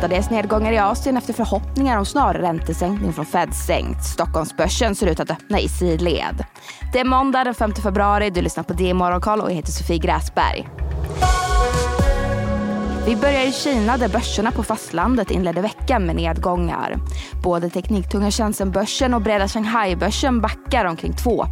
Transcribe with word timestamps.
mestadels 0.00 0.30
nedgångar 0.30 0.72
i 0.72 0.78
Asien 0.78 1.16
efter 1.16 1.32
förhoppningar 1.32 1.98
om 1.98 2.06
snar 2.06 2.34
räntesänkning 2.34 3.12
från 3.12 3.26
Fed 3.26 3.54
sänkt. 3.54 4.04
Stockholmsbörsen 4.04 4.94
ser 4.94 5.06
ut 5.06 5.20
att 5.20 5.30
öppna 5.30 5.60
i 5.60 5.68
sidled. 5.68 6.44
Det 6.92 7.00
är 7.00 7.04
måndag 7.04 7.44
den 7.44 7.54
5 7.54 7.74
februari. 7.74 8.30
Du 8.30 8.42
lyssnar 8.42 8.64
på 8.64 8.72
DI 8.72 8.94
Morgonkoll 8.94 9.40
och 9.40 9.50
jag 9.50 9.54
heter 9.54 9.72
Sofie 9.72 9.98
Gräsberg. 9.98 10.68
Vi 13.10 13.16
börjar 13.16 13.46
i 13.46 13.52
Kina 13.52 13.96
där 13.96 14.08
börserna 14.08 14.50
på 14.50 14.62
fastlandet 14.62 15.30
inledde 15.30 15.60
veckan 15.60 16.06
med 16.06 16.16
nedgångar. 16.16 16.96
Både 17.42 17.70
tekniktunga 17.70 18.30
Shenzhenbörsen 18.30 19.14
och 19.14 19.22
breda 19.22 19.48
Shanghai-börsen 19.48 20.40
backar 20.40 20.84
omkring 20.84 21.12
2 21.12 21.46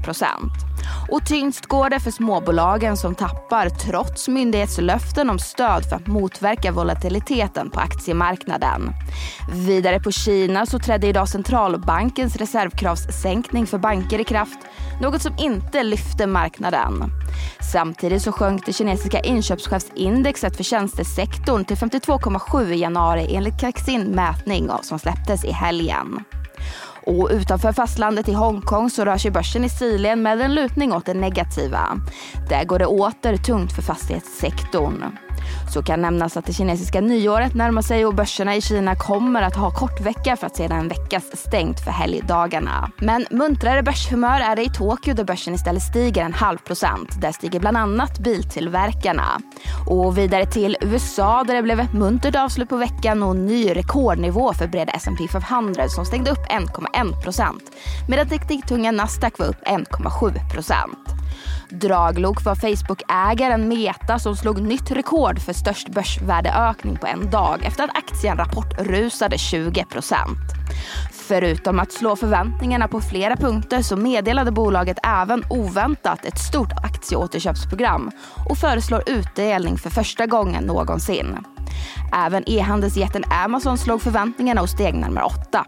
och 1.11 1.27
tyngst 1.27 1.67
går 1.67 1.91
det 1.91 2.01
för 2.01 2.11
småbolagen 2.11 2.97
som 2.97 3.15
tappar 3.15 3.69
trots 3.69 4.29
myndighetslöften 4.29 5.31
om 5.31 5.39
stöd 5.39 5.85
för 5.89 5.97
att 5.97 6.07
motverka 6.07 6.73
volatiliteten 6.73 7.71
på 7.71 7.81
aktiemarknaden. 7.81 8.91
Vidare 9.53 10.01
på 10.01 10.11
Kina 10.11 10.67
så 10.67 10.79
trädde 10.79 11.07
idag 11.07 11.29
centralbankens 11.29 12.37
reservkravssänkning 12.37 13.67
för 13.67 13.79
banker 13.79 14.21
i 14.21 14.25
kraft, 14.25 14.59
något 15.01 15.23
som 15.23 15.35
inte 15.39 15.83
lyfte 15.83 16.27
marknaden. 16.27 17.05
Samtidigt 17.73 18.23
så 18.23 18.33
sjönk 18.33 18.67
det 18.67 18.73
kinesiska 18.73 19.21
inköpschefsindexet 19.21 20.57
för 20.57 20.65
tjänstesektorn 20.65 21.65
till 21.65 21.77
52,7 21.77 22.73
i 22.73 22.77
januari 22.77 23.35
enligt 23.35 23.61
Kaxin 23.61 24.03
mätning 24.03 24.71
som 24.83 24.99
släpptes 24.99 25.45
i 25.45 25.51
helgen. 25.51 26.25
Och 27.07 27.29
utanför 27.33 27.73
fastlandet 27.73 28.29
i 28.29 28.33
Hongkong 28.33 28.91
så 28.91 29.05
rör 29.05 29.19
sig 29.19 29.31
börsen 29.31 29.65
i 29.65 29.69
stilen 29.69 30.23
med 30.23 30.41
en 30.41 30.55
lutning 30.55 30.93
åt 30.93 31.07
det 31.07 31.15
negativa. 31.15 32.01
Där 32.49 32.65
går 32.65 32.79
det 32.79 32.87
åter 32.87 33.37
tungt 33.37 33.73
för 33.73 33.83
fastighetssektorn. 33.83 35.28
Så 35.75 35.83
kan 35.83 36.03
nämnas 36.03 36.37
att 36.37 36.47
det 36.47 36.53
kinesiska 36.53 37.01
nyåret 37.01 37.55
närmar 37.55 37.83
sig 37.83 38.07
och 38.07 38.15
börserna 38.15 38.57
i 38.57 38.61
Kina 38.61 38.97
kommer 38.97 39.43
att 39.43 39.57
ha 39.57 39.71
kort 39.71 40.01
vecka 40.01 40.37
för 40.37 40.47
att 40.47 40.57
sedan 40.57 40.89
väckas 40.89 41.09
veckas 41.09 41.41
stängt 41.41 41.81
för 41.81 41.91
helgdagarna. 41.91 42.91
Men 42.99 43.27
muntrare 43.31 43.83
börshumör 43.83 44.41
är 44.41 44.57
det 44.57 44.63
i 44.63 44.71
Tokyo 44.71 45.15
där 45.15 45.25
börsen 45.25 45.55
istället 45.55 45.83
stiger 45.83 46.25
en 46.25 46.33
halv 46.33 46.59
procent. 46.59 47.21
Där 47.21 47.33
stiger 47.33 47.61
bland 47.61 47.77
annat 47.77 48.19
biltillverkarna. 48.19 49.41
Och 49.87 50.19
vidare 50.19 50.47
till 50.47 50.77
USA 50.81 51.45
där 51.45 51.55
det 51.55 51.63
blev 51.63 51.81
ett 51.81 51.93
muntert 51.93 52.37
avslut 52.37 52.69
på 52.69 52.77
veckan 52.77 53.23
och 53.23 53.37
ny 53.37 53.71
rekordnivå 53.75 54.53
för 54.53 54.67
breda 54.67 54.93
S&P 54.93 55.29
500 55.29 55.89
som 55.89 56.05
stängde 56.05 56.31
upp 56.31 56.47
1,1 56.51 57.23
procent. 57.23 57.63
Medan 58.09 58.29
tekniktunga 58.29 58.93
Nasdaq 58.93 59.39
var 59.39 59.47
upp 59.47 59.63
1,7 59.67 60.53
procent. 60.55 61.18
Draglok 61.71 62.45
var 62.45 62.55
Facebook-ägaren 62.55 63.69
Meta 63.69 64.19
som 64.19 64.37
slog 64.37 64.63
nytt 64.63 64.91
rekord 64.91 65.41
för 65.41 65.53
störst 65.53 65.89
börsvärdeökning 65.89 66.97
på 66.97 67.07
en 67.07 67.31
dag 67.31 67.65
efter 67.65 67.85
att 67.85 67.97
aktien 67.97 68.37
rapportrusade 68.37 69.37
20% 69.37 70.15
Förutom 71.29 71.79
att 71.79 71.93
slå 71.93 72.17
förväntningarna 72.17 72.89
på 72.89 73.01
flera 73.01 73.37
punkter 73.37 73.83
så 73.83 73.97
meddelade 73.97 74.51
bolaget 74.51 74.99
även 75.03 75.45
oväntat 75.51 76.25
ett 76.25 76.39
stort 76.39 76.73
aktieåterköpsprogram 76.85 78.11
och 78.51 78.59
föreslår 78.59 79.03
utdelning 79.07 79.79
för 79.79 79.91
första 79.91 80.27
gången 80.27 80.65
någonsin. 80.65 81.39
Även 82.13 82.45
e-handelsjätten 82.47 83.25
Amazon 83.45 83.79
slog 83.79 84.03
förväntningarna 84.03 84.63
och 84.63 84.71
steg 84.71 84.95
närmare 84.95 85.25
8 85.25 85.65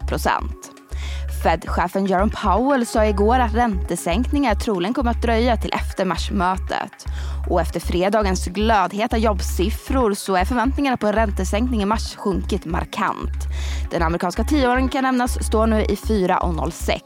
Fed-chefen 1.43 2.05
Jerome 2.05 2.31
Powell 2.31 2.85
sa 2.85 3.05
igår 3.05 3.39
att 3.39 3.53
räntesänkningar 3.53 4.55
troligen 4.55 4.93
kommer 4.93 5.11
att 5.11 5.21
dröja 5.21 5.57
till 5.57 5.73
efter 5.73 6.05
marsmötet. 6.05 7.05
Och 7.49 7.61
efter 7.61 7.79
fredagens 7.79 8.45
glödheta 8.45 9.17
jobbsiffror 9.17 10.13
så 10.13 10.35
är 10.35 10.45
förväntningarna 10.45 10.97
på 10.97 11.07
en 11.07 11.13
räntesänkning 11.13 11.81
i 11.81 11.85
mars 11.85 12.15
sjunkit 12.15 12.65
markant. 12.65 13.47
Den 13.91 14.03
amerikanska 14.03 14.43
tioåringen 14.43 14.89
kan 14.89 15.03
nämnas 15.03 15.43
står 15.43 15.67
nu 15.67 15.81
i 15.81 15.95
4,06. 15.95 16.99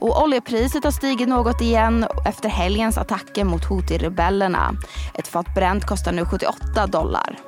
Och 0.00 0.22
oljepriset 0.22 0.84
har 0.84 0.90
stigit 0.90 1.28
något 1.28 1.60
igen 1.60 2.06
efter 2.26 2.48
helgens 2.48 2.98
attacker 2.98 3.44
mot 3.44 3.64
Houthi-rebellerna. 3.64 4.76
Ett 5.14 5.28
fat 5.28 5.54
bränt 5.54 5.86
kostar 5.86 6.12
nu 6.12 6.24
78 6.24 6.86
dollar. 6.86 7.38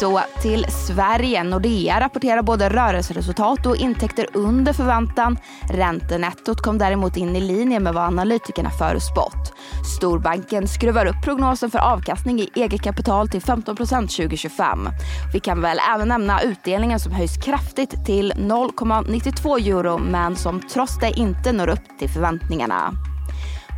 Så 0.00 0.20
till 0.42 0.66
Sverige. 0.68 1.44
Nordea 1.44 2.00
rapporterar 2.00 2.42
både 2.42 2.68
rörelseresultat 2.68 3.66
och 3.66 3.76
intäkter 3.76 4.26
under 4.32 4.72
förväntan. 4.72 5.38
Räntenettot 5.70 6.62
kom 6.62 6.78
däremot 6.78 7.16
in 7.16 7.36
i 7.36 7.40
linje 7.40 7.80
med 7.80 7.94
vad 7.94 8.04
analytikerna 8.04 8.70
förutspått. 8.70 9.52
Storbanken 9.96 10.68
skruvar 10.68 11.06
upp 11.06 11.24
prognosen 11.24 11.70
för 11.70 11.78
avkastning 11.78 12.40
i 12.40 12.50
eget 12.54 12.82
kapital 12.82 13.28
till 13.28 13.40
15% 13.40 14.00
2025. 14.00 14.88
Vi 15.32 15.40
kan 15.40 15.62
väl 15.62 15.78
även 15.94 16.08
nämna 16.08 16.42
utdelningen 16.42 17.00
som 17.00 17.12
höjs 17.12 17.36
kraftigt 17.36 18.06
till 18.06 18.32
0,92 18.32 19.68
euro 19.68 19.98
men 19.98 20.36
som 20.36 20.60
trots 20.60 20.98
det 20.98 21.10
inte 21.10 21.52
når 21.52 21.68
upp 21.68 21.98
till 21.98 22.10
förväntningarna. 22.10 23.09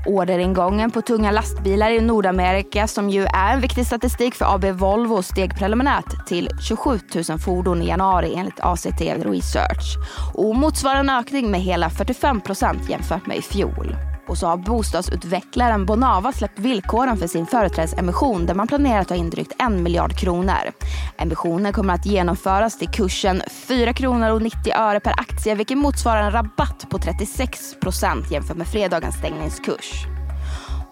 Orderingången 0.07 0.91
på 0.91 1.03
tunga 1.03 1.31
lastbilar 1.31 1.91
i 1.91 2.01
Nordamerika 2.01 2.89
som 2.89 3.11
ju 3.11 3.25
är 3.25 3.55
en 3.55 3.61
viktig 3.61 3.87
statistik 3.87 4.35
för 4.35 4.55
AB 4.55 4.65
Volvo 4.65 5.23
steg 5.23 5.57
preliminärt 5.57 6.27
till 6.27 6.49
27 6.61 6.99
000 7.29 7.39
fordon 7.39 7.83
i 7.83 7.89
januari 7.89 8.35
enligt 8.37 8.61
ACT 8.61 9.01
Research 9.01 9.97
och 10.35 10.57
motsvarar 10.57 11.01
en 11.01 11.11
ökning 11.11 11.51
med 11.51 11.61
hela 11.61 11.91
45 11.91 12.41
procent 12.41 12.91
jämfört 12.91 13.27
med 13.27 13.37
i 13.37 13.43
fjol. 13.43 14.12
Och 14.33 14.39
så 14.39 14.47
har 14.47 14.57
bostadsutvecklaren 14.57 15.87
Bonava 15.87 16.33
släppt 16.33 16.59
villkoren 16.59 17.17
för 17.17 17.27
sin 17.27 17.47
företrädesemission 17.47 18.47
där 18.47 18.55
man 18.55 18.67
planerar 18.67 19.01
att 19.01 19.09
ta 19.09 19.15
in 19.15 19.31
drygt 19.31 19.53
en 19.59 19.83
miljard 19.83 20.17
kronor. 20.17 20.73
Emissionen 21.19 21.73
kommer 21.73 21.95
att 21.95 22.07
genomföras 22.07 22.79
till 22.79 22.89
kursen 22.89 23.43
4 23.51 23.93
kronor 23.93 24.31
och 24.31 24.43
90 24.43 24.73
öre 24.73 25.01
per 25.01 25.11
aktie 25.21 25.55
vilket 25.55 25.79
motsvarar 25.79 26.23
en 26.23 26.31
rabatt 26.31 26.87
på 26.91 26.99
36 26.99 27.81
procent 27.81 28.31
jämfört 28.31 28.57
med 28.57 28.67
fredagens 28.67 29.17
stängningskurs. 29.17 30.07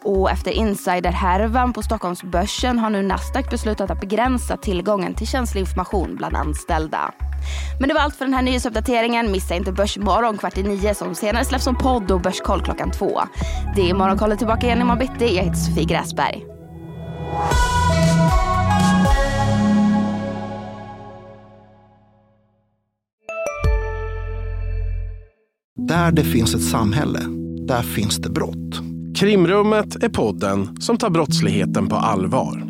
Och 0.04 0.30
efter 0.30 0.50
insiderhärvan 0.50 1.72
på 1.72 1.82
Stockholmsbörsen 1.82 2.78
har 2.78 2.90
nu 2.90 3.02
Nasdaq 3.02 3.50
beslutat 3.50 3.90
att 3.90 4.00
begränsa 4.00 4.56
tillgången 4.56 5.14
till 5.14 5.26
känslig 5.26 5.60
information 5.60 6.16
bland 6.16 6.36
anställda. 6.36 7.12
Men 7.78 7.88
det 7.88 7.94
var 7.94 8.00
allt 8.00 8.16
för 8.16 8.24
den 8.24 8.34
här 8.34 8.42
nyhetsuppdateringen. 8.42 9.32
Missa 9.32 9.54
inte 9.54 9.72
Börsmorgon 9.72 10.38
kvart 10.38 10.58
i 10.58 10.62
nio 10.62 10.94
som 10.94 11.14
senare 11.14 11.44
släpps 11.44 11.64
som 11.64 11.78
podd 11.78 12.10
och 12.10 12.20
Börskoll 12.20 12.62
klockan 12.62 12.90
två. 12.90 13.20
Det 13.76 13.90
är 13.90 13.94
Morgonkollet 13.94 14.38
tillbaka 14.38 14.66
igen 14.66 14.80
imorgon 14.80 14.98
bitti. 14.98 15.36
Jag 15.36 15.42
heter 15.44 15.58
Sofie 15.58 15.84
Gräsberg. 15.84 16.44
Där 25.88 26.12
det 26.12 26.24
finns 26.24 26.54
ett 26.54 26.64
samhälle, 26.64 27.20
där 27.66 27.82
finns 27.82 28.16
det 28.16 28.30
brott. 28.30 28.80
Krimrummet 29.16 30.02
är 30.02 30.08
podden 30.08 30.80
som 30.80 30.98
tar 30.98 31.10
brottsligheten 31.10 31.88
på 31.88 31.96
allvar. 31.96 32.69